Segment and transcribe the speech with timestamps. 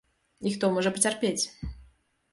[0.51, 1.43] І хто можа пацярпець.